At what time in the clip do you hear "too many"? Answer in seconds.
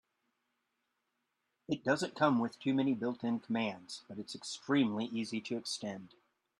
2.57-2.95